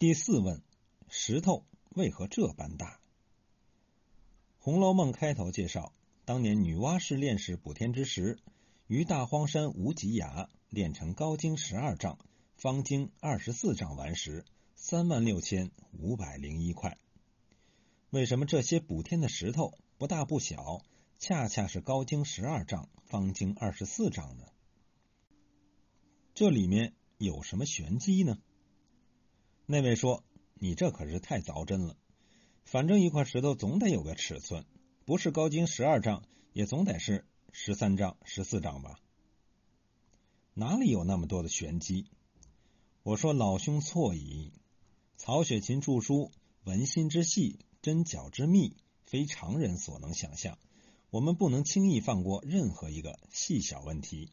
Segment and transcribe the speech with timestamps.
[0.00, 0.62] 第四问：
[1.08, 2.86] 石头为何这般大？
[4.60, 5.92] 《红楼梦》开头介绍，
[6.24, 8.38] 当年女娲试炼石补天之时，
[8.86, 12.16] 于大荒山无极崖炼成高经十二丈、
[12.54, 14.44] 方经二十四丈顽石
[14.76, 16.96] 三万六千五百零一块。
[18.10, 20.80] 为什么这些补天的石头不大不小，
[21.18, 24.44] 恰恰是高经十二丈、方经二十四丈呢？
[26.34, 28.38] 这里面有什么玄机呢？
[29.70, 30.24] 那位说
[30.56, 31.94] ：“你这可是太凿真了。
[32.64, 34.64] 反正一块石头总得有个尺寸，
[35.04, 38.98] 不是高经十二丈，也总得是十三丈、十四丈吧？
[40.54, 42.06] 哪里有那么多的玄机？”
[43.04, 44.54] 我说：“老兄错矣。
[45.18, 46.30] 曹雪芹著书，
[46.64, 50.56] 文心之细，针脚之密，非常人所能想象。
[51.10, 54.30] 我们不能轻易放过任何一个细小问题，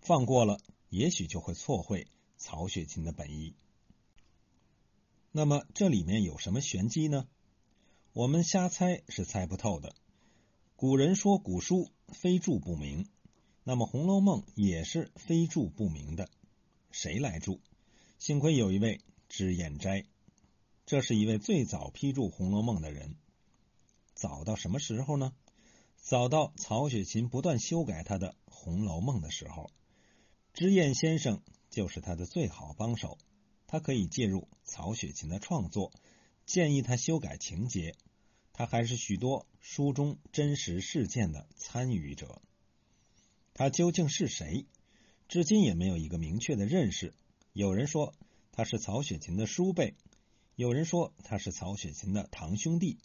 [0.00, 3.54] 放过了，也许就会错会曹雪芹的本意。”
[5.34, 7.26] 那么这里面有什么玄机呢？
[8.12, 9.94] 我们瞎猜是猜不透的。
[10.76, 13.08] 古人说古书非注不明，
[13.64, 16.28] 那么《红楼梦》也是非注不明的。
[16.90, 17.60] 谁来注？
[18.18, 20.04] 幸亏有一位脂砚斋，
[20.84, 23.16] 这是一位最早批注《红楼梦》的人。
[24.12, 25.32] 早到什么时候呢？
[25.96, 29.70] 早到曹雪芹不断修改他的《红楼梦》的时候，
[30.52, 33.16] 脂砚先生就是他的最好帮手。
[33.72, 35.94] 他可以介入曹雪芹的创作，
[36.44, 37.94] 建议他修改情节。
[38.52, 42.42] 他还是许多书中真实事件的参与者。
[43.54, 44.66] 他究竟是谁？
[45.26, 47.14] 至今也没有一个明确的认识。
[47.54, 48.14] 有人说
[48.52, 49.94] 他是曹雪芹的叔辈，
[50.54, 52.98] 有人说他是曹雪芹的堂兄弟，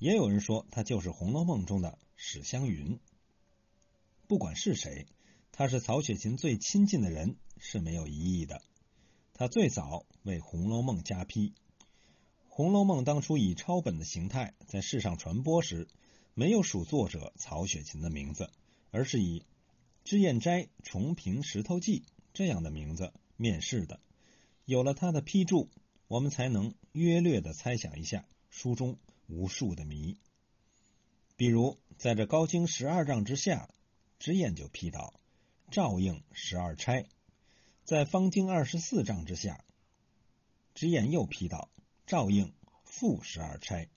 [0.00, 2.98] 也有人说他就是《红楼梦》中的史湘云。
[4.26, 5.06] 不管是谁，
[5.52, 8.60] 他是曹雪芹最亲近的人是没有疑义的。
[9.40, 11.48] 他最早为《红楼梦》加批，
[12.50, 15.88] 《红楼梦》当初以抄本的形态在世上传播时，
[16.34, 18.50] 没有署作者曹雪芹的名字，
[18.90, 19.46] 而是以
[20.04, 23.98] “脂砚斋重评石头记”这样的名字面世的。
[24.66, 25.70] 有了他的批注，
[26.06, 30.18] 我们才能约略的猜想一下书中无数的谜。
[31.36, 33.70] 比如，在这高经十二丈之下，
[34.18, 35.14] 脂砚就批道
[35.72, 37.06] ：“照应十二钗。”
[37.90, 39.64] 在方经二十四丈之下，
[40.74, 41.68] 脂砚又批道
[42.06, 43.88] ：“照应负十二钗。”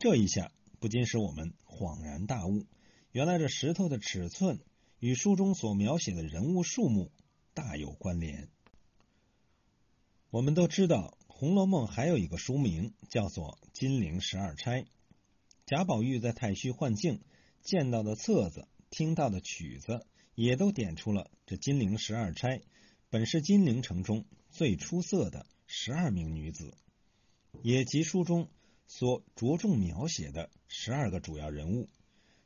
[0.00, 2.66] 这一下不禁使我们恍然大悟，
[3.12, 4.58] 原来这石头的尺寸
[4.98, 7.12] 与书中所描写的人物数目
[7.54, 8.48] 大有关联。
[10.30, 14.82] 我们都知道，《红楼梦》还有一个书名叫做《金陵十二钗》。
[15.64, 17.20] 贾宝玉在太虚幻境
[17.62, 20.04] 见到的册子，听到的曲子。
[20.38, 22.62] 也都点出了这金陵十二钗，
[23.10, 26.76] 本是金陵城中最出色的十二名女子，
[27.60, 28.48] 也即书中
[28.86, 31.88] 所着重描写的十二个主要人物。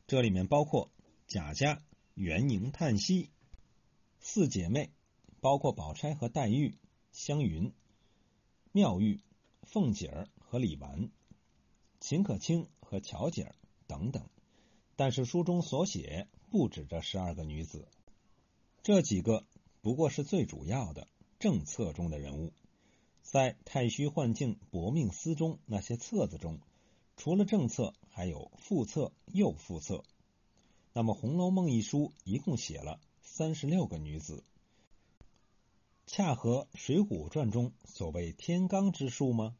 [0.06, 0.90] 这里面包括
[1.26, 1.82] 贾家、
[2.14, 3.28] 元宁、叹息
[4.20, 4.90] 四姐妹，
[5.42, 6.78] 包括宝钗和黛玉、
[7.10, 7.74] 湘云、
[8.72, 9.20] 妙玉、
[9.64, 11.10] 凤姐儿和李纨、
[12.00, 13.54] 秦可卿和巧姐儿
[13.86, 14.30] 等等。
[14.96, 16.26] 但是书中所写。
[16.52, 17.88] 不止这十二个女子，
[18.82, 19.46] 这几个
[19.80, 21.08] 不过是最主要的
[21.38, 22.52] 政策中的人物。
[23.22, 26.60] 在太虚幻境薄命司中那些册子中，
[27.16, 30.04] 除了正册，还有副册、又副册。
[30.92, 34.44] 那么《红楼梦》一书一共写了三十六个女子，
[36.06, 39.56] 恰合《水浒传》中所谓天罡之数吗？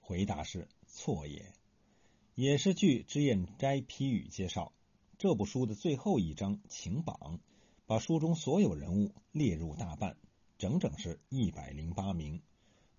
[0.00, 1.52] 回答是错也，
[2.36, 4.72] 也是据脂砚斋批语介绍。
[5.18, 7.40] 这部书的最后一章情榜，
[7.86, 10.14] 把书中所有人物列入大半，
[10.58, 12.42] 整整是一百零八名。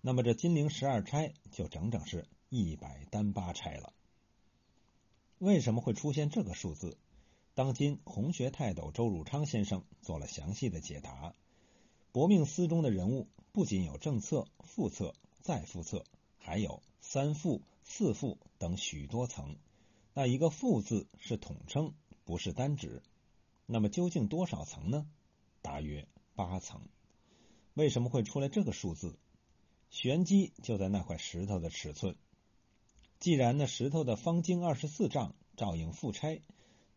[0.00, 3.92] 那么这金陵十二钗就整整是一百单八钗了。
[5.38, 6.98] 为什么会出现这个数字？
[7.54, 11.32] 当今红学泰斗周汝昌先生做了详细的解答。
[12.10, 16.04] 薄命司中的人物不仅有正册、副册、再副册，
[16.36, 19.54] 还有三副、四副等许多层。
[20.14, 21.94] 那一个“副”字是统称。
[22.28, 23.02] 不是单指，
[23.64, 25.06] 那么究竟多少层呢？
[25.62, 26.82] 大约八层。
[27.72, 29.18] 为什么会出来这个数字？
[29.88, 32.16] 玄机就在那块石头的尺寸。
[33.18, 36.42] 既然那石头的方经二十四丈，照应副差，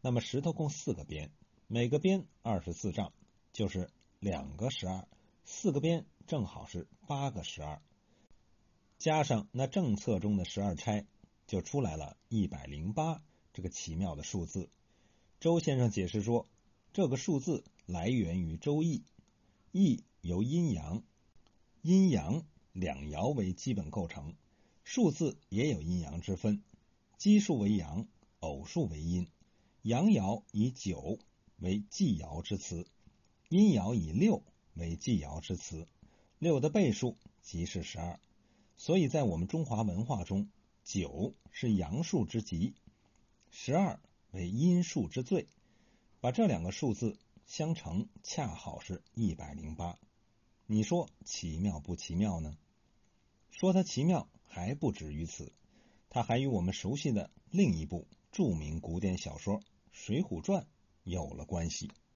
[0.01, 1.31] 那么石头共四个边，
[1.67, 3.13] 每个边二十四丈，
[3.53, 3.89] 就是
[4.19, 5.07] 两个十二，
[5.45, 7.81] 四个边正好是八个十二，
[8.97, 11.05] 加上那正册中的十二钗，
[11.47, 13.23] 就出来了一百零八
[13.53, 14.69] 这个奇妙的数字。
[15.41, 16.47] 周先生解释说，
[16.93, 18.99] 这个数字来源于《周易》，
[19.71, 21.01] 易由阴阳，
[21.81, 24.35] 阴阳两爻为基本构成，
[24.83, 26.61] 数字也有阴阳之分，
[27.17, 28.07] 奇数为阳，
[28.41, 29.27] 偶数为阴。
[29.81, 31.17] 阳爻以九
[31.57, 32.85] 为祭爻之词，
[33.49, 34.43] 阴爻以六
[34.75, 35.87] 为祭爻之词。
[36.37, 38.19] 六的倍数即是十二，
[38.77, 40.51] 所以在我们中华文化中，
[40.83, 42.75] 九是阳数之极，
[43.49, 43.99] 十二
[44.31, 45.47] 为因数之最。
[46.19, 49.97] 把这两个数字相乘，恰好是一百零八。
[50.65, 52.57] 你说奇妙不奇妙呢？
[53.49, 55.51] 说它奇妙还不止于此，
[56.09, 59.59] 它还与我们熟悉的另一部著名古典小说
[59.91, 60.63] 《水浒传》
[61.03, 61.89] 有了关系。